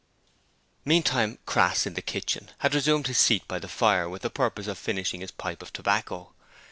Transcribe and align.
Meantime, 0.83 1.37
Crass, 1.45 1.85
in 1.85 1.93
the 1.93 2.01
kitchen, 2.01 2.49
had 2.57 2.73
resumed 2.73 3.05
his 3.05 3.19
seat 3.19 3.47
by 3.47 3.59
the 3.59 3.67
fire 3.67 4.09
with 4.09 4.23
the 4.23 4.31
purpose 4.31 4.65
of 4.65 4.79
finishing 4.79 5.21
his 5.21 5.29
pipe 5.29 5.61
of 5.61 5.71
tobacco. 5.71 6.33